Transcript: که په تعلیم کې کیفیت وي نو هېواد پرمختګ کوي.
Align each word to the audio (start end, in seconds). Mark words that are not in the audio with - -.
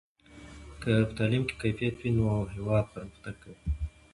که 0.81 0.91
په 1.07 1.11
تعلیم 1.19 1.43
کې 1.47 1.55
کیفیت 1.61 1.95
وي 1.99 2.09
نو 2.17 2.25
هېواد 2.55 2.85
پرمختګ 2.93 3.35
کوي. 3.43 3.59